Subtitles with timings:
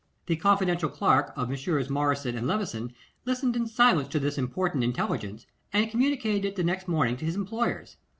[0.25, 1.87] The confidential clerk of Messrs.
[1.87, 2.91] Morris and Levison
[3.23, 7.35] listened in silence to this important intelligence, and communicated it the next morning to his
[7.35, 7.97] employers.